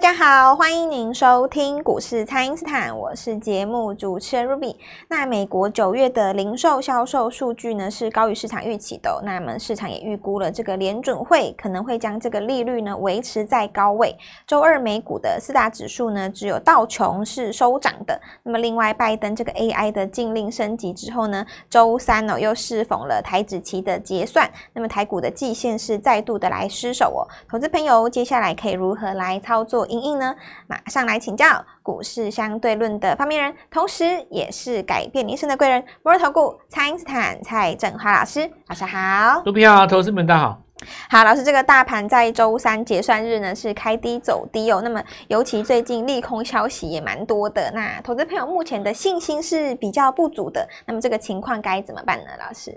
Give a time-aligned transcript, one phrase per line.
[0.00, 4.74] 大家好，欢迎您收听股市蔡因斯坦，我是节目主持人 Ruby。
[5.08, 14.16] 那美国九月的零售销售数据呢是高于市场预期的，那么市场也预估了这个联准会可能会将这个利率呢维持在高位。
[14.46, 18.18] 周二美股的四大指数呢只有道琼是收涨的。
[18.42, 27.20] 那么另外拜登这个 AI 的禁令升级之后呢，周三哦又适逢了台指期的结算，那么台股的季线是再度的来失守哦。
[27.50, 29.86] 投资朋友接下来可以如何来操作？
[29.90, 30.34] 因应呢，
[30.66, 39.42] 马上来请教股市相对论的发明人，同时也是改变人生的贵人——摩尔投顾蔡英斯坦蔡振华老师，老师好。
[39.44, 40.62] 卢平好，投资们大家好。
[41.10, 44.80] 好，老师，这个大盘在周三结算日呢是开低走低哦。
[44.82, 50.66] 那么，尤其最近利空消息也蛮多的，那投资朋友目前的信心是比较不足的。
[50.86, 52.30] 那么，这个情况该怎么办呢？
[52.38, 52.74] 老师，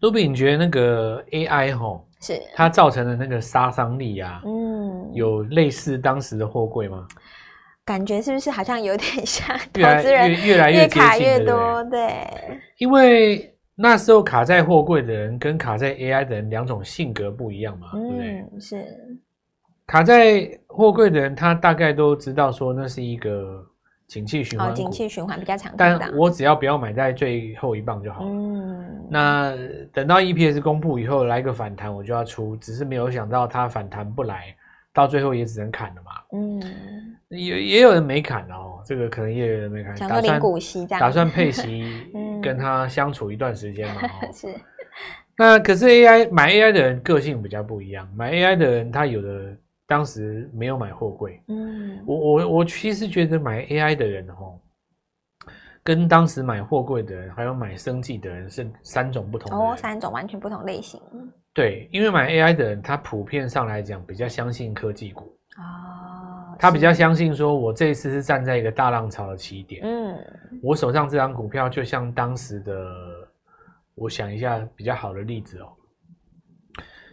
[0.00, 2.06] 卢比，你觉得那个 AI 吼？
[2.20, 7.06] 是它造成的那个杀伤力啊，嗯，有类似当时的货柜吗？
[7.84, 11.82] 感觉是不是好像有点像投资人越来越卡越多？
[11.84, 12.26] 对，
[12.78, 18.60] 因为那时候卡在货柜的人跟卡在 AI 的人两种性格不一样嘛，对不对？
[18.60, 18.84] 是
[19.86, 23.66] 卡在货柜的人，他大概都知道说那是一个。
[24.10, 28.28] 景气循环，景气循环比较强，但我只要不要买在最后一棒就好了。
[28.28, 29.56] 嗯，那
[29.92, 34.52] 等到 EPS 公布以后来个反弹，我就要出，只是没有想到它反弹不来，
[34.92, 36.10] 到最后也只能砍了嘛。
[36.32, 36.60] 嗯，
[37.28, 41.88] 也也有人没砍哦，这个可能也有人没砍，打算股息这样，打算配息
[42.42, 44.02] 跟他相处一段时间嘛。
[44.34, 44.48] 是，
[45.38, 49.56] 那可是 AI 买 AI 的人个性比较不一样，买 AI 的人他有的。
[49.90, 54.56] 当时没有买货柜，嗯，我我我其实觉得买 AI 的人哦，
[55.82, 61.00] 跟当时买货柜的人，还有买生技的人是三种不同的哦，三种完全不同类型。
[61.52, 65.24] 对，因为买 AI 的人，他普遍上来讲比较相信科技股。
[65.56, 70.16] 哦，他比较相信说，我这一次是站在一个大浪潮的起点，嗯，
[70.62, 72.72] 我手上这张股票就像当时的，
[73.96, 75.66] 我想一下比较好的例子哦，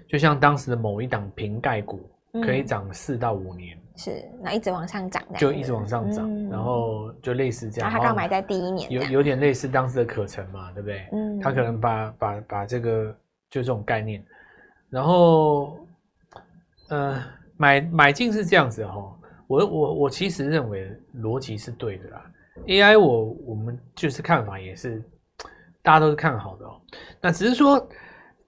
[0.08, 2.08] 就像当时的某一档瓶盖股。
[2.42, 7.90] 可以涨四到五年，是那一直往上涨，就一直往上涨，嗯、然后就类似这样。
[7.90, 11.08] 他刚买在第一年，有有点类似当时的可成嘛，对不对？
[11.12, 13.16] 嗯，他可能把把把这个
[13.50, 14.24] 就这种概念，
[14.90, 15.78] 然后
[16.90, 17.24] 呃
[17.58, 19.14] 买买进是这样子哈、哦。
[19.48, 22.26] 我我我其实认为逻辑是对的啦。
[22.66, 25.02] AI 我我们就是看法也是
[25.82, 26.82] 大家都是看好的哦。
[27.22, 27.88] 那只是说。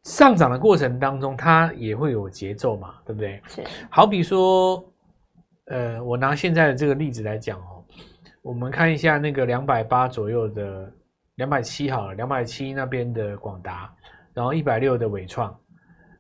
[0.04, 3.42] 上涨的过程当中，它也会有节奏嘛，对不对？
[3.48, 3.64] 是。
[3.90, 4.84] 好比说，
[5.66, 7.84] 呃，我拿现在的这个例子来讲哦，
[8.42, 10.92] 我们看一下那个两百八左右的
[11.36, 13.94] 两百七好了，两百七那边的广达，
[14.34, 15.54] 然后一百六的纬创，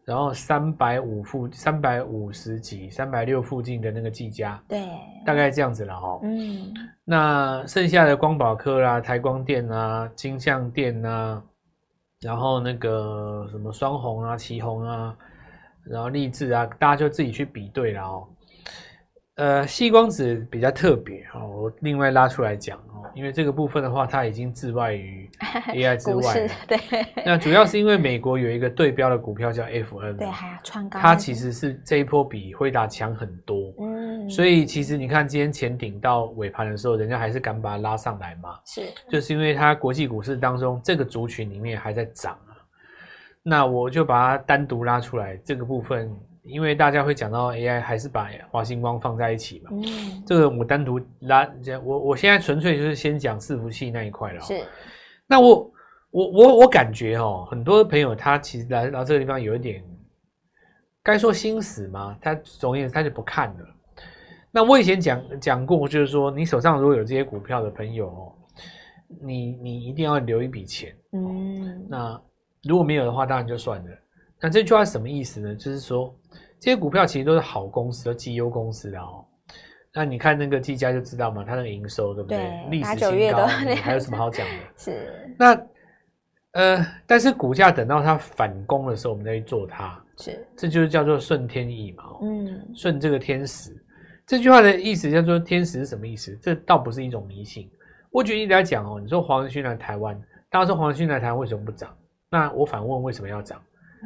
[0.03, 4.85] 然后三百五附三百五十几、三百六附近的那个技嘉，对，
[5.25, 6.19] 大概这样子了哦。
[6.23, 6.73] 嗯。
[7.05, 11.41] 那剩下的光宝科啦、台光电啊、金像电啊。
[12.21, 15.15] 然后那个什么双红啊、奇红啊，
[15.85, 18.27] 然后励志啊，大家就自己去比对了哦。
[19.35, 25.29] 呃，细光子比较特别哦，我另外拉出来讲哦，因为这个部分的话，它已经置外于
[25.71, 26.51] AI 之外了。
[26.67, 26.77] 对。
[27.25, 30.99] 那主要是因为美国有一个对标的股票叫 FN，对，还要创高。
[30.99, 33.73] 它其实是这一波比辉达强很多。
[33.79, 33.98] 嗯。
[34.29, 38.59] 所以其实你看今天前顶到尾盘的时候，人家还是敢把它拉上来嘛。
[38.65, 38.83] 是。
[39.09, 42.53] 就是因为它国际股市当中这个族群里面还在涨啊，
[43.43, 46.13] 那我就把它单独拉出来这个部分。
[46.41, 49.69] 因为大家会讲到 AI，还是把华星光放在一起嘛？
[49.71, 51.47] 嗯，这个我单独拉，
[51.83, 54.41] 我我现在纯粹就是先讲伺服器那一块了。
[54.41, 54.65] 是，
[55.27, 55.71] 那我
[56.09, 59.83] 我我我感觉哦，很多朋友他其实来到这个地方有一点，
[61.03, 62.17] 该说心死吗？
[62.19, 63.67] 他总而言之他就不看了。
[64.51, 68.33] 那我以前讲讲过，就是说你手上如果有这些股票的朋友哦，
[69.21, 70.95] 你你一定要留一笔钱。
[71.13, 72.21] 嗯，那
[72.63, 73.91] 如果没有的话，当然就算了。
[74.41, 75.55] 那这句话是什么意思呢？
[75.55, 76.15] 就是说。
[76.61, 79.25] 这些股票其实都是好公司，都绩优公司的哦。
[79.93, 82.67] 那你看那个技嘉就知道嘛，它那个营收对不对？
[82.69, 84.53] 历史新高，还有什么好讲的？
[84.75, 85.33] 是。
[85.39, 85.67] 那
[86.51, 90.03] 呃，但是股价等到它反攻的时候，我们再去做它。
[90.17, 90.45] 是。
[90.57, 92.03] 这就是叫做顺天意嘛。
[92.23, 92.67] 嗯。
[92.75, 93.71] 顺这个天时，
[94.29, 96.37] 这句话的意思叫做天使是什么意思？
[96.39, 97.67] 这倒不是一种迷信。
[98.11, 100.15] 我举例来讲哦，你说黄仁勋来台湾，
[100.51, 101.89] 大家说黄仁勋来台湾为什么不涨？
[102.29, 103.59] 那我反问为什么要涨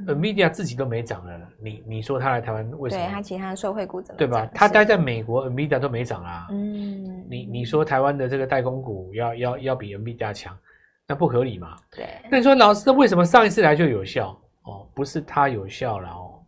[0.07, 3.03] ？NVIDIA 自己都没涨了，你你说他来台湾为什么？
[3.03, 4.17] 对他其他的受惠股怎么？
[4.17, 4.49] 对吧？
[4.55, 6.47] 他待在美国，NVIDIA 都没涨啦。
[6.51, 10.57] 嗯，你你说台湾的这个代工股要要要比 NVIDIA 强，
[11.05, 11.75] 那不合理嘛？
[11.91, 12.07] 对。
[12.31, 14.29] 那你说老师，为什么上一次来就有效？
[14.63, 16.39] 哦，不是他有效了哦，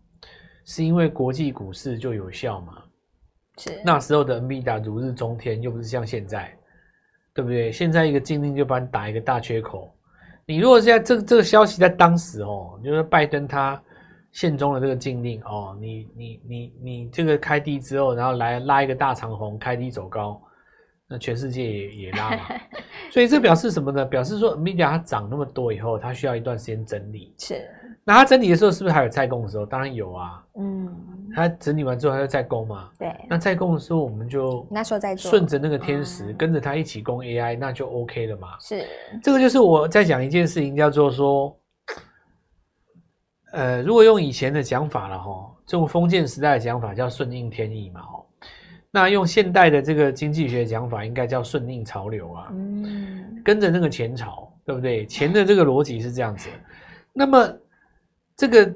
[0.63, 2.81] 是因为国际股市就有效嘛？
[3.57, 6.53] 是那时候的 NVIDIA 如日中天，又不是像现在，
[7.33, 7.71] 对不对？
[7.71, 9.93] 现在一个禁令就把你打一个大缺口。
[10.45, 13.81] 你如果现在这个这个消息在当时哦，就是拜登他
[14.31, 20.41] 宪中的这个禁令哦，你你你你这个开低之后，然后来拉一个大长红，开低走高。
[21.07, 22.47] 那全世界也也拉嘛，
[23.13, 24.03] 所以这表示什么呢？
[24.03, 27.31] 表示说，NVIDIA 它涨那么多以后，它需要一段时间整理。
[27.37, 27.63] 是，
[28.07, 29.65] 那它整理的时候，是不是还有再供的时候？
[29.65, 30.45] 当然有啊。
[30.59, 30.95] 嗯，
[31.35, 32.91] 它整理完之后还要再供嘛？
[32.99, 33.11] 对。
[33.27, 38.49] 那再供的时候，我们就那时候再顺着那个天时，跟着它一起供 AI，那就 OK 了嘛。
[38.59, 38.85] 是，
[39.23, 41.57] 这个就是我在讲一件事情，叫做说，
[43.53, 48.23] 呃，如果用以前的讲法了哈，这种封建时代的讲法叫顺应天意嘛，哈。
[48.91, 55.07] 那用现代的这个经济学讲法，应该叫顺应潮流啊，嗯，跟着那个前潮，对不对？
[55.07, 56.49] 钱的这个逻辑是这样子。
[57.11, 57.57] 那么，
[58.37, 58.73] 这个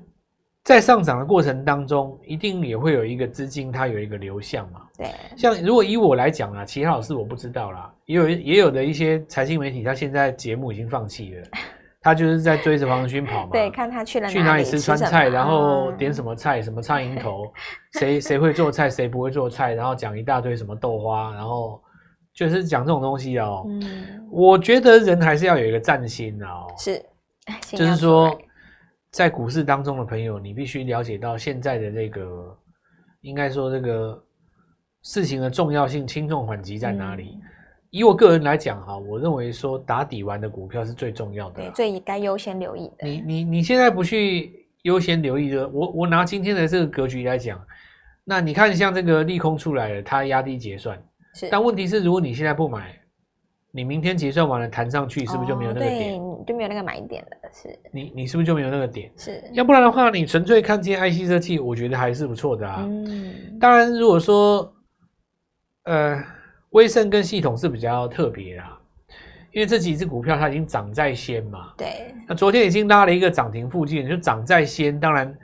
[0.64, 4.82] 在上涨的过程当中，一定也会有一个资金，它有一个流向嘛。
[4.98, 5.10] 对。
[5.36, 11.48] 像如果以我来讲啊，其他老师我不知道啦，也有也有的一些财经媒体，他现在节目已经放弃了。
[12.02, 17.52] 他就是在追着黄仁勋跑嘛， 对，看他去了哪里去哪里吃川菜，然后点什么菜，什么苍蝇头，
[17.96, 21.82] 谁谁会做菜，谁不会做菜，然后讲一大堆什么豆花，然后
[22.34, 23.66] 就是讲这种东西哦。
[23.68, 26.68] 嗯，我觉得人还是要有一个战心哦。
[26.78, 27.04] 是，
[27.72, 28.34] 就是说，
[29.12, 32.58] 在股市当中的朋友，你必须了解到现在的这个，
[33.22, 34.24] 应该说这个
[35.04, 37.38] 事情的重要性，轻重缓急在哪里。
[37.42, 37.42] 嗯
[37.92, 43.08] 以我个人来讲哈，我认为说打底完的股票是最重要的，对，最该优先留意的。
[43.08, 47.60] 你你你现在不去优先留意的，我我拿今天的这个格局来讲，
[48.24, 51.02] 那你看像这个利空出来了，它压低结算，
[51.34, 51.50] 是。
[51.50, 52.96] 但问题是，如果你现在不买，
[53.72, 56.22] 你明天结算完了弹上去，是不是就没有那个点？
[56.22, 57.50] 哦、对，就没有那个买点了。
[57.54, 57.70] 是。
[57.92, 59.12] 你你是不是就没有那个点？
[59.18, 59.44] 是。
[59.54, 62.86] 要不然的话，你纯粹看今天 IC 设计，我觉得还是不错的啊。
[62.88, 63.58] 嗯。
[63.60, 64.74] 当然，如果说，
[65.86, 66.24] 呃。
[66.74, 68.80] 威盛跟系统是比较特别啦，
[69.52, 71.74] 因为这几只股票它已经涨在先嘛。
[71.76, 72.14] 对。
[72.28, 75.00] 那昨天已经拉了一个涨停附近，就涨在先。
[75.00, 75.36] 当然，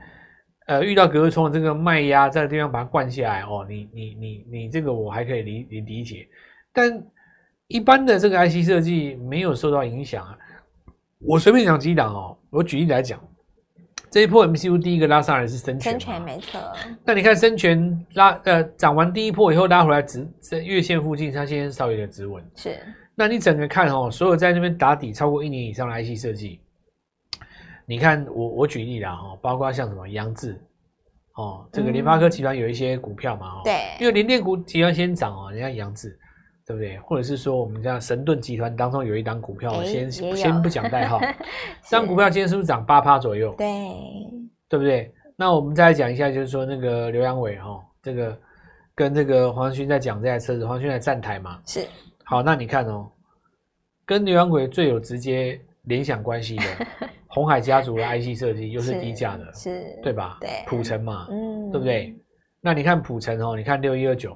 [0.67, 6.27] 呃，遇到隔日冲的这个卖压，在这个地方把它灌下来哦，你你你你这个我还可以理理理解。
[6.71, 7.03] 但
[7.69, 10.37] 一般的这个 IC 设计没有受到影响啊。
[11.27, 13.19] 我随便讲几档哦，我举例来讲。
[14.11, 16.61] 这一波 MCU 第一个拉上来是生全，生全没错。
[17.03, 22.41] 那你看生全拉呃涨完第一波以后拉回来，直在月线附近，它现在稍微的止稳。
[22.55, 22.79] 是。
[23.13, 26.61] 那你整个看哦，所有在那边打底超过一年以上的 IC 设计，
[27.85, 30.57] 你看我我举例啦哈，包括像什么扬智
[31.33, 36.17] 哦，这个联发科集团有一些股票嘛哦、嗯，对，因为联电股集团先涨哦，人家扬智。
[36.65, 36.97] 对不对？
[36.99, 41.19] 或者是说，我们这样神盾集团当中有一档股票，欸、先先不讲代号，
[41.87, 43.53] 这档股票今天是不是涨八趴左右？
[43.57, 43.67] 对，
[44.67, 45.13] 对不对？
[45.35, 48.35] 那我们再来讲一下，就是说那个刘阳伟哈，这个
[48.95, 51.59] 跟这个黄勋在讲这台车子，黄勋在站台嘛。
[51.67, 51.85] 是。
[52.23, 53.07] 好，那你看哦，
[54.05, 56.63] 跟刘阳伟最有直接联想关系的
[57.27, 60.37] 红海家族的 IC 设计，又是低价的，是，对吧？
[60.41, 62.15] 对，普成嘛，嗯，对不对？
[62.59, 64.35] 那你看普成哦，你看六一二九。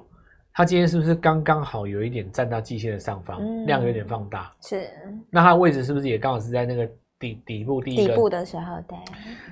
[0.52, 4.52] 它今天是不是刚刚好有一点站到季线的上方，嗯，量有点放大？
[4.60, 4.90] 是。
[5.30, 6.88] 那它的位置是不是也刚好是在那个
[7.18, 8.80] 底底部第一底部的时候？
[8.88, 8.98] 对。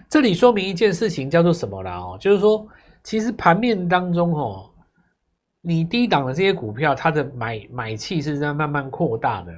[0.09, 1.99] 这里说明一件事情，叫做什么啦？
[1.99, 2.67] 哦，就是说，
[3.03, 4.71] 其实盘面当中哦，
[5.61, 9.53] 你低档的这些股票，它的买买气是在慢慢扩大的，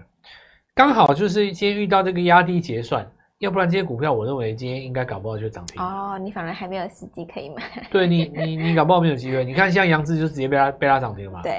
[0.74, 3.10] 刚好就是今天遇到这个压低结算。
[3.40, 6.18] 要不然这些股票，我认为今天应该搞不好就涨停哦。
[6.18, 7.62] 你反而还没有时机可以买。
[7.90, 9.42] 对你，你你搞不好没有机会。
[9.42, 11.40] 你看，像杨志就直接被它被它涨停了嘛。
[11.42, 11.54] 对。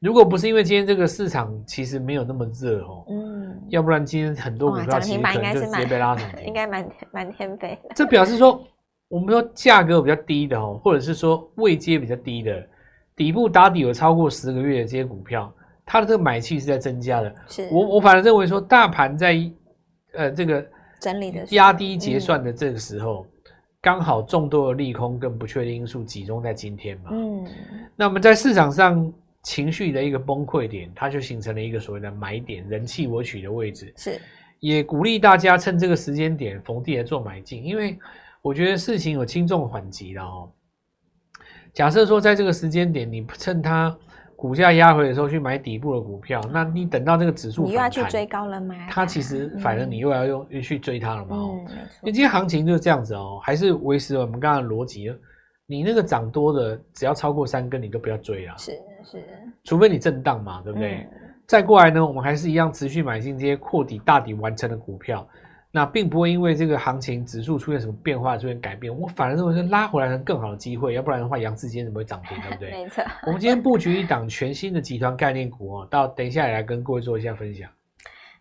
[0.00, 7.78] 如果不是因为今天这个市场其实没有那么热哦，嗯，要不然今天很多股票其实可能就直接被拉涨 停，应该蛮蛮天飞。
[7.94, 8.60] 这表示说，
[9.06, 12.66] 我们说价格比较低的哦，或者是说位阶比较低的，
[13.14, 15.54] 底部打底有超过十个月的这些股票，
[15.86, 17.32] 它的这个买气是在增加的。
[17.46, 17.68] 是。
[17.70, 19.36] 我我反而认为说，大盘在
[20.14, 20.66] 呃这个。
[21.02, 23.26] 整理的压低结算的这个时候，
[23.80, 27.10] 刚、嗯、好众多的利空跟不确定因素集中在今天嘛。
[27.10, 27.44] 嗯，
[27.96, 33.92] 那我们在市场上情绪的一个崩溃点，它就形成了一个所谓的买点，人气我取的位置。
[33.96, 34.20] 是，
[34.60, 37.98] 也鼓励大家趁这个时间点逢低来做买进，因为
[38.40, 40.48] 我觉得事情有轻重缓急的哦。
[41.72, 43.96] 假设说在这个时间点，你趁它。
[44.42, 48.74] 股价压回的时候去买底部的股票，那你等到那个指数，你又要去追高了吗？
[48.90, 51.36] 它其实反正你又要用、嗯、又去追它了嘛。
[51.36, 52.00] 嗯，没错。
[52.02, 55.14] 因为今天行情就是这样子哦，还是维持我们刚刚的逻辑。
[55.64, 58.56] 你那个涨多的，只要超过三根，你都不要追啊。
[58.58, 58.72] 是
[59.04, 59.22] 是。
[59.62, 60.94] 除非你震荡嘛，对不对？
[60.94, 61.08] 嗯、
[61.46, 65.24] 再过来呢，我们还是一样持续买进这些扩底大底完成的股票。
[65.74, 72.70] 那并不会因为这个行情指数出现什么变化出现改变，我反而认为是拉回来能更好的机会，要不然的话，杨志今天怎么会涨停，对不对？
[72.84, 73.02] 没错。
[73.26, 77.70] 我们今天布局一档全新的集团概念股哦，到等一下也来跟各位做一下分享。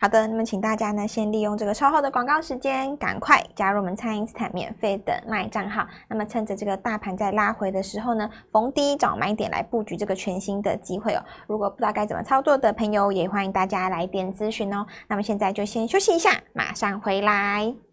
[0.01, 5.85] 好的，那么请大家呢，先利用这个稍后的广告时间，赶快加入我们蔡因斯坦免费的卖账号。
[6.07, 11.23] 那么趁着这个大盘在拉回的时候呢，逢低找买点来布局这个全新的机会哦。
[11.45, 14.87] 如果不知道该怎么操作的朋友，也欢迎大家来电咨询哦。
[15.07, 17.90] 那么现在就先休息一下，马上回来。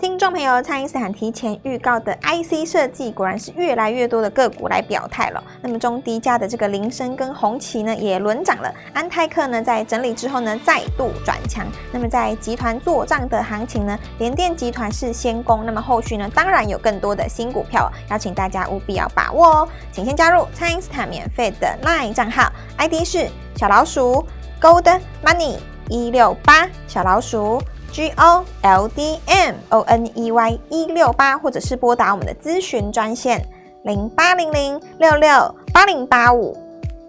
[0.00, 5.44] 听众朋友，蔡因斯坦提前预告的 IC 设计，果然是越来越多的个股来表态了。
[5.60, 8.74] 那么中低价的这个铃声跟红旗呢，也轮涨了。
[8.94, 11.66] 安泰克呢，在整理之后呢，再度转强。
[11.92, 15.66] 那么在集团做账的行情呢，联电集团是先攻。
[15.66, 19.68] 那么后续呢，当然有更多的新股票，邀请大家务必要把握哦。
[19.92, 24.26] 请先加入蔡因斯坦免费的 LINE 账号，ID 是小老鼠
[24.62, 25.58] Gold Money
[25.90, 27.62] 一六八小老鼠。
[27.92, 33.44] G O L D M O N E Y 一六八，或者是拨打我们的咨询专线
[33.84, 36.56] 零八零零六六八零八五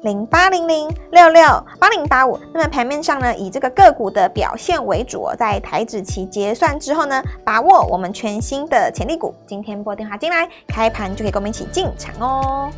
[0.01, 1.43] 零八零零六六
[1.79, 2.39] 八零八五。
[2.53, 9.33] 那么盘面上呢，以这个个股的表现为主，在台指期结算之后呢，把握我们全新的潜力股。
[9.45, 12.71] 今天拨电话进来，开盘就可以跟我们一起进场哦。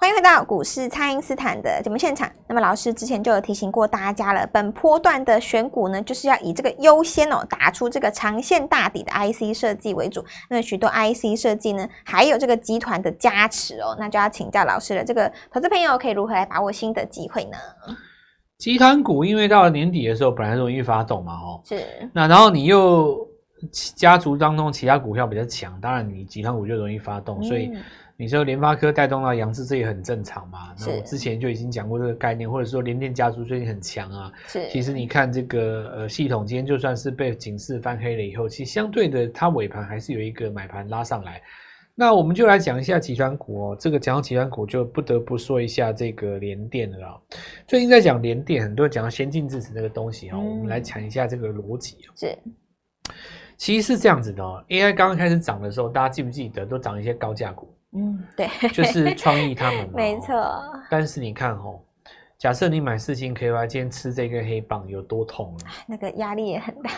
[0.00, 2.26] 欢迎回到股市，蔡因斯坦的节目现场。
[2.48, 10.24] 那么老师之前就有提醒过大家了，本波段的选股呢，就是要以这个优先哦，打出这个长线大底的 IC 设计为主。
[10.48, 15.04] 那许多 IC 设计呢，还有这个集团的加持哦，那就要请教老师了。
[15.04, 17.58] 这个投资朋友可以如何来把握新的机会呢？
[18.56, 21.84] 集团股因为到了年底的时候，本来容易发动嘛，哦，是。
[22.14, 23.18] 那然后你又
[23.94, 27.70] 家族当中其他股票比较强，当然你集团股就容易发动，嗯、所以。
[28.20, 30.74] 你说联发科带动到扬智，这也很正常嘛。
[30.78, 34.30] 那我之前就已经讲过这个概念，或者说联电家族最近很强啊。
[34.46, 41.40] 是，其实你看这个呃系统，今天就算是被警示翻黑了以后，其实相对的它尾盘还是有一个买盘拉上来。
[41.94, 43.76] 那我们就来讲一下集团股哦。
[43.80, 47.18] 这个讲到集团股，就不得不说一下这个联电了。
[47.66, 51.96] 最近在讲联电，很多人讲到先进制程这个东西啊、嗯，我们来讲一下这个逻辑。
[52.14, 52.38] 是，
[53.56, 54.62] 其实是这样子的哦。
[54.68, 57.74] AI 刚刚开始涨的时候，大家记不记得都涨一些高价股？
[57.92, 60.34] 嗯，对， 就是创意他们嘛，没错。
[60.88, 61.80] 但是你看哦，
[62.38, 65.70] 假设你买四星 KY，今天吃这个黑棒有多痛啊？
[65.86, 66.90] 那个压力也很大，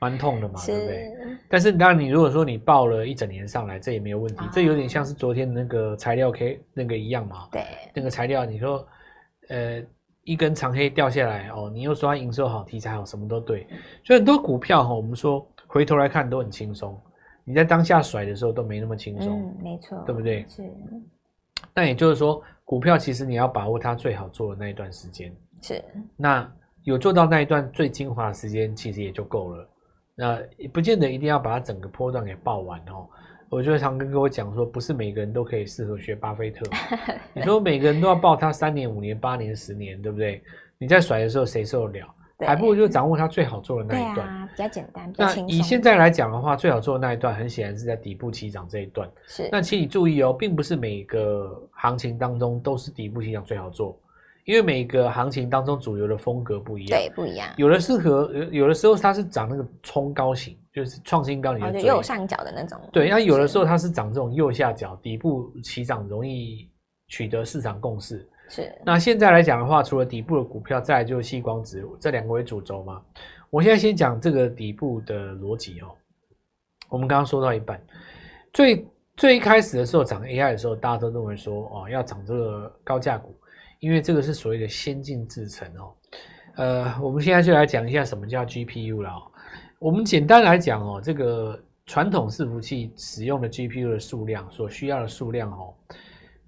[0.00, 1.12] 蛮痛的嘛，对不对？
[1.48, 4.44] 但是当然，你如果说你报了一整年上来，这也没有问题。
[4.52, 7.48] 这有点像是昨天那个材料 K 那个一样嘛。
[7.50, 8.86] 对，那个材料，你说
[9.48, 9.82] 呃
[10.22, 13.66] 一根长黑掉下来哦，你又说它营收好，题材好，什么都对。
[14.04, 16.98] 所以很多股票哈，我们说回头来看都很轻松。
[17.44, 20.44] 你在当下甩的时候都没那么轻松，嗯，没错，对不对？
[20.48, 20.62] 是。
[21.74, 25.32] 那也就是说，股票其实你要把握它最好做的那一段时间。
[25.62, 25.82] 是。
[26.16, 26.50] 那
[26.84, 29.68] 有做到那一段最精华的时间，其实也就够了。
[30.14, 33.08] 那也不见得一定要把它整个波段给爆完哦。
[33.48, 36.64] 我就常跟各位讲说，不是每个人都可以适合学巴菲特。
[37.34, 40.42] 你说每个人都要抱他三年、五年、八年、十年，对不对？
[40.78, 42.06] 你在甩的时候，谁受得了？
[42.46, 45.24] 还不如就掌握它最好做的那一段，啊、比较简单，比较。
[45.24, 49.08] 那以现在来讲的话，最好做的那一段，很显然是在底部起涨这一段。
[49.26, 49.48] 是。
[49.52, 53.98] 那请你注意哦，并不是每个行情当中都是底部起涨最好做，
[54.44, 56.98] 因为每个行情当中主流的风格不一样。
[56.98, 57.48] 对，不一样。
[57.56, 62.78] 有的适合，有有的时候它是涨那个冲高型，就是创新高，你的右上角的那种。
[62.92, 66.68] 对，那有的时候它是涨这种右下角底部起涨，容易
[67.08, 68.26] 取得市场共识。
[68.50, 73.00] 是，那现在来讲的话，除了底部的股票，再就是细光子这两个为主轴嘛。
[73.48, 75.86] 我现在先讲这个底部的逻辑哦。
[76.88, 77.80] 我们刚刚说到一半，
[78.52, 78.84] 最
[79.16, 83.32] 最一开始的时候涨 AI 的时候，大家都认为说哦要涨这个高价股，
[83.78, 85.94] 因为这个是所谓的先进制程哦。
[86.56, 89.22] 呃，我们现在就来讲一下什么叫 GPU 了哦。
[89.78, 95.72] 我们简单来讲哦，这个传统伺服器使用的 GPU 的数量，所需要的数量哦。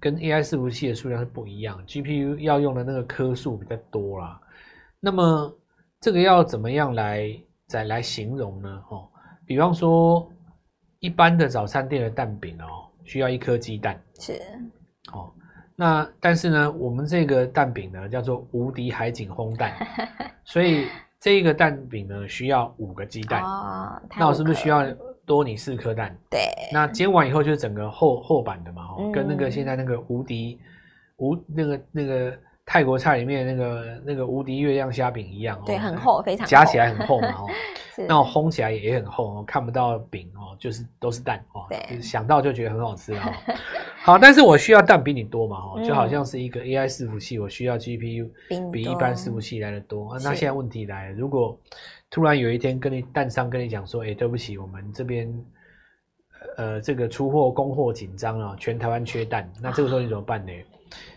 [0.03, 4.37] 跟 AI 伺服器的数量是不一样，GPU 要用的那个颗数比较多啦。
[4.99, 5.57] 那么
[6.01, 7.33] 这个要怎么样来
[7.67, 8.83] 再来形容呢？
[8.89, 9.07] 哦，
[9.45, 10.29] 比方说
[10.99, 13.97] 一般的早餐店的蛋饼哦，需要一颗鸡蛋。
[14.19, 14.33] 是。
[15.13, 15.31] 哦，
[15.73, 19.73] 那但是呢，我们这个蛋饼呢叫做无敌海景烘蛋，
[20.43, 20.85] 所以
[21.17, 23.41] 这一个蛋饼呢需要五个鸡蛋。
[23.41, 24.01] 哦。
[24.19, 24.85] 那我是不是需要？
[25.25, 30.59] 多你四颗蛋，对，那煎完以后就是整个厚厚版的嘛，嗯，跟那个现在那个无敌
[31.17, 37.47] 无那个那个泰国菜里面那个那个无敌月亮虾饼一样，对，很厚，非常，夹起来很厚嘛哦，
[38.07, 43.19] 那我烘起来也很厚哦，看不到饼哦，就是都是蛋哦，对，想到就觉得很好吃哦。
[44.05, 48.29] 好，但是我需要蛋比你多嘛哦，就好像是一个 AI 伺服器，我需要 GPU
[48.69, 50.13] 比一般伺服器来的多。
[50.19, 51.57] 那现在问题来了，如果
[52.09, 55.33] 突然有一天跟你蛋商跟你讲说，哎，对不起，我们这边
[56.57, 60.51] 呃这个出货供货紧张啊，全台湾缺蛋，那这个时候你怎么办呢？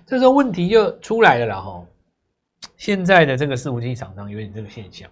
[0.06, 1.84] 这时候问题就出来了啦哈。
[2.76, 5.10] 现在的这个伺服器厂商有点这个现象，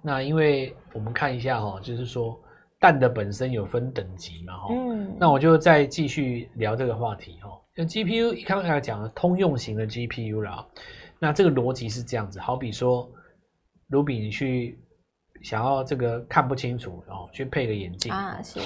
[0.00, 2.40] 那因为我们看一下哈，就是说
[2.82, 7.48] 蛋的本身有分等级嘛哈，嗯，那我就再继续聊这个话题哈。
[7.76, 10.66] 像 GPU 一刚才讲了通用型的 GPU 啦，
[11.20, 13.08] 那这个逻辑是这样子，好比说
[13.90, 14.76] 卢比你去
[15.42, 18.58] 想要这个看不清楚哦，去配个眼镜啊，是。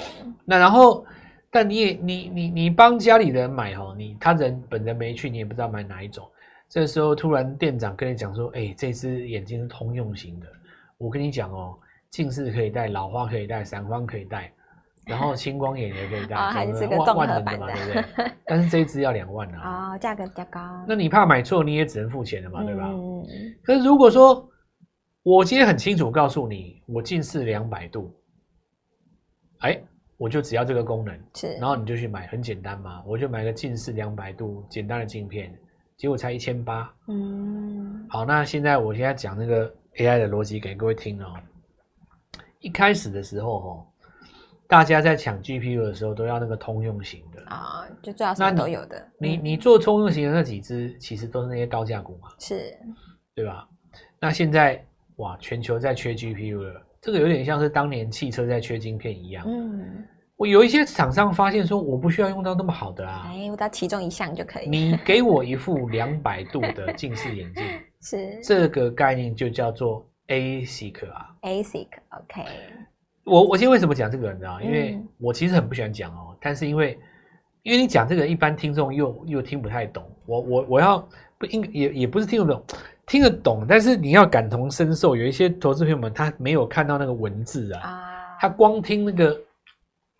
[0.43, 1.05] 那然后，
[1.51, 6.27] 但你也你你你帮家里人买哦，你他人本人没去，你也不知道买哪一种。
[6.69, 10.47] 这时候突然店长跟你讲说：“哎、欸，这只眼镜是通用型的。
[10.97, 11.77] 我跟你讲哦，
[12.09, 14.51] 近视可以戴，老花可以戴，散光可以戴，
[15.05, 18.31] 然后青光眼也可以戴，哦、还是个综合版的嘛，对不对？
[18.45, 20.59] 但是这一只要两万啊， 哦，价格比较高。
[20.87, 22.87] 那你怕买错，你也只能付钱了嘛，对吧？
[22.87, 23.23] 嗯。
[23.63, 24.49] 可是如果说
[25.23, 28.13] 我今天很清楚告诉你，我近视两百度，
[29.59, 29.79] 哎，
[30.17, 35.53] 我就只要这个功能，是，然后你就去买，很简单嘛，我就买个近视两百度简单的镜片。”
[35.97, 41.33] 结果才一千八，嗯，好，那现在我现在讲那个 AI 的逻辑给各位听哦。
[42.59, 43.87] 一开始的时候哦，
[44.67, 49.07] 大家在抢 GPU 的时候都要那个通用型的啊，就最好是都有的。
[49.19, 52.77] 你你做通用型的那几只，其实都是那些高价股嘛，是，
[53.35, 53.67] 对吧？
[54.19, 54.83] 那现在
[55.17, 60.05] 哇，全球在缺 GPU 了，这个有点像是当年汽车在缺晶片一样，嗯。
[60.35, 64.69] 我有一些厂商发现说，我不需要用到那么好的啊，哎，我到其中一项就可以。
[64.69, 67.63] 你给我一副两百度的近视眼镜，
[68.01, 72.45] 是这个概念就叫做 ASIC 啊，ASIC，OK。
[73.23, 74.61] 我我今天为什么讲这个，你知道？
[74.61, 76.99] 因为我其实很不喜欢讲哦，但是因为
[77.63, 80.03] 因为你讲这个，一般听众又又听不太懂。
[80.25, 80.99] 我我我要
[81.37, 82.63] 不应也也不是听不懂，
[83.05, 85.15] 听得懂，但是你要感同身受。
[85.15, 89.37] 有一些投资朋友们他没有看到那个文字啊，他光听那个。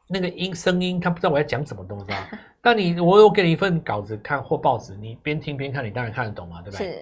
[0.10, 2.30] 那个音声音，他不知道我在讲什么东西啊。
[2.64, 6.88] 那你我有给你一份稿子看或报纸，你边听边看，你当然看得懂嘛，对不对？
[6.88, 7.00] 是。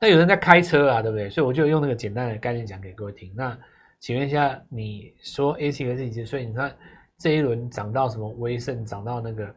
[0.00, 1.28] 那有人在开车啊，对不对？
[1.28, 3.32] 所以我就用那个简单的概念讲给各位听。
[3.36, 3.58] 那
[4.00, 6.74] 请问一下，你说 A 七和 Z 七，所以你看
[7.18, 9.52] 这一轮涨到什么威盛，涨到那个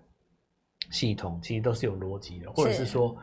[0.90, 3.16] 系统，其实都是有逻辑的，或者是说，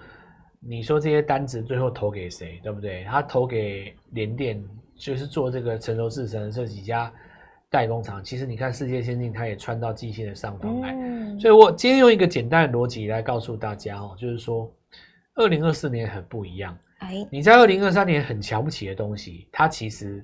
[0.60, 3.04] 你说这些单子最后投给谁，对不对？
[3.04, 4.62] 他投给联电，
[4.94, 7.12] 就是做这个成熟制程这几家。
[7.70, 14.72] 代工厂其实你看世界先进，它也穿到机器的上方来，嗯、所以我今天用一个简单的逻辑来告诉大家哦，就是说，
[15.38, 16.76] 二零二四年很不一样。
[16.98, 20.22] 哎，你在二零二三年很瞧不起的东西，它其实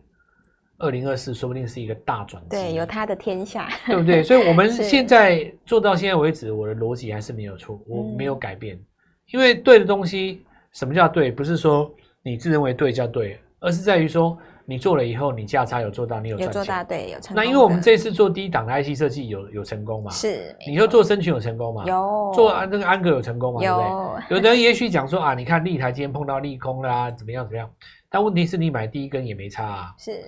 [0.78, 2.48] 二零二四说不定是一个大转机。
[2.50, 4.22] 对，有它的天下，对不对？
[4.22, 8.76] 所以我们 现在做到现在为止，我的逻辑还是没有错，我没有改变。
[8.76, 8.84] 嗯、
[9.32, 11.30] 因为对的东西，什么叫对？
[11.30, 11.90] 不是说
[12.22, 14.36] 你自认为对叫对，而是在于说。
[14.66, 16.60] 你做了以后，你价差有做到，你有赚钱。
[16.60, 17.36] 有做到，对，有成功。
[17.36, 20.10] 那因为我们这次做低档的 IC 设计有有成功嘛？
[20.10, 20.56] 是。
[20.66, 21.84] 你说做升群有成功吗？
[21.86, 22.32] 有。
[22.34, 23.62] 做安那个安格有成功吗？
[23.62, 23.76] 有。
[23.76, 24.36] 对不对？
[24.36, 27.70] 有的人也许讲说啊，你看立台今天碰到利空啦，怎么样怎么样？
[28.08, 29.94] 但问题是你买第一根也没差啊。
[29.98, 30.24] 是。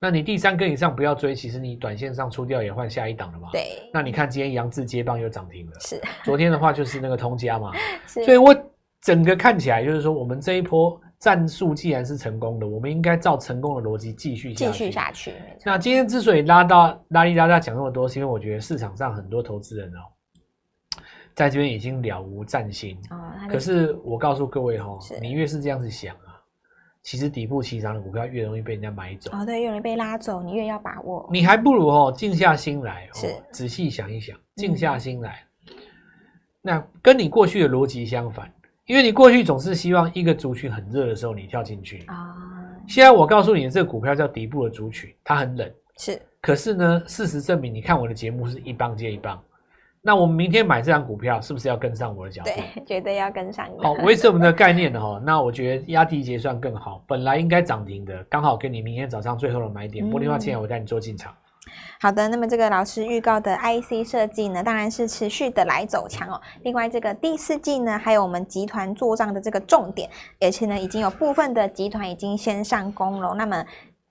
[0.00, 3.48] 那你第三根以上不要追，其实你短线上出掉也换下一档了嘛。
[3.52, 3.90] 对。
[3.92, 5.72] 那你看今天扬智接棒又涨停了。
[5.80, 6.00] 是。
[6.22, 7.70] 昨天的话就是那个通家嘛。
[8.08, 8.24] 是。
[8.24, 8.56] 所以我
[9.02, 10.98] 整个看起来就是说，我们这一波。
[11.18, 14.72] 战术既然是成功的，我们应该照成功的逻辑继续下去。
[14.72, 15.34] 继续下去。
[15.64, 20.00] 那今天之所以拉到拉里拉大讲那么多，是因为我觉得市场上很多投资人哦，
[21.34, 22.98] 在这边已经了无战心。
[23.10, 26.36] 哦、可是我告诉各位哈、哦，你越是这样子想啊，
[27.02, 29.30] 其实底部起涨的股票越容易被人家买走。
[29.32, 31.26] 哦，对，越容易被拉走，你越要把握。
[31.32, 35.42] 你还不如哦，静下心来，哦，是仔细想一想，静下心来。
[35.68, 35.76] 嗯、
[36.60, 38.52] 那跟你过去的逻辑相反。
[38.86, 42.36] 因为你过去总是希望一个族群很热的时候你跳进去啊，
[42.86, 46.20] 现在我告诉你，这个股票叫底部的族群，它很冷，是。
[46.42, 49.42] 可是呢，事实证明，你看我的节目是一棒接一棒，
[50.02, 52.50] 那我们明天买这张股票是不是要跟上我的脚步？
[52.50, 53.66] 对， 绝对要跟上。
[53.78, 61.34] 好，维持我们的概念的哈， 那我觉得压低结算更好，本来应该涨停的，刚好给你明天早上最后的买点，拨电话进来，我带你做进场。
[62.00, 66.40] 好的，那么这个老师预告的 IC 设计呢，当然是持续的来走强哦。
[66.62, 70.08] 另外，这个第四季呢，还有我们集团做账的这个重点，
[70.40, 73.34] 而且呢，已经有部分的集团已经先上攻了。
[73.34, 73.64] 那么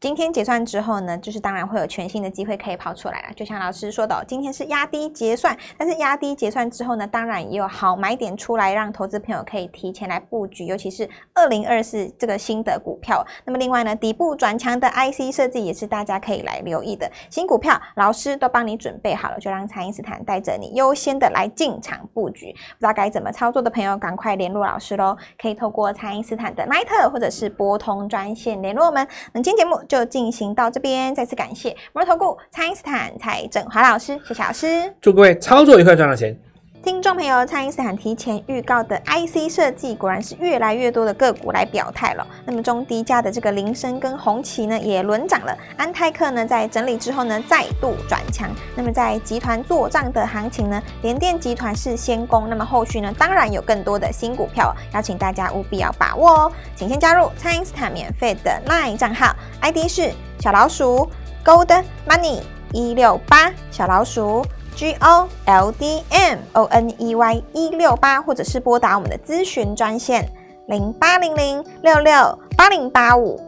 [0.04, 3.34] 今天结算之后呢，就是当然会有全新的机会可以跑出来了。
[3.38, 13.26] 就像老师说的，今天是压低结算，但是压低结算之后呢，当然也有好买点出来，让投资朋友可以提前来布局，尤其是二零二四这个新的股票。
[13.46, 22.52] 那么另外呢，底部转强的 IC 设计也是大家可以来留意的新股票，老师都帮你准备好了，就让蔡因斯坦带着你优先的来进场布局。
[22.52, 29.08] 不知道该怎么操作的朋友，赶快联络老师喽，可以透过蔡因斯坦的 LINE 或者是拨通专线联络我们。
[29.32, 36.36] 那今天节目就进行到这边，再次感谢摩尔投顾蔡因斯坦蔡振华老师，谢谢老师，祝各位操作愉快，赚到钱。
[36.84, 42.28] 听众朋友，蔡因斯坦提前预告的 IC 设计，果然是越来越多的个股来表态了。
[42.46, 45.58] 那么中低价的这个铃声跟红旗呢，也轮涨了。
[45.78, 48.50] 安泰克呢，在整理之后呢，再度转强。
[48.76, 52.50] 那么在集团做账的行情呢，联电集团是先攻。
[52.50, 56.52] 那么后续呢，当然有更多的新股票，邀请大家务必要把握哦。
[56.76, 61.10] 请先加入蔡因斯坦免费的 LINE 账号，ID 是小老鼠
[61.46, 62.42] Gold Money
[62.74, 64.46] 一六八小老鼠。
[64.76, 70.30] G O L D M O N E Y 一六八，或者是拨打我们的咨询专线
[70.68, 73.40] 零八零零六六八零八五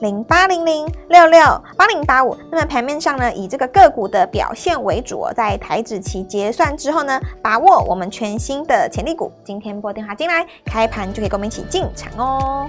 [0.00, 1.40] 零八零零六六
[1.76, 2.36] 八零八五。
[2.50, 9.32] 那么盘面上呢，以这个个股的表现为主哦，在台指期结算之后呢，把握我们全新的潜力股。
[9.44, 12.68] 今天拨电话进来，开盘就可以跟我们一起进场哦。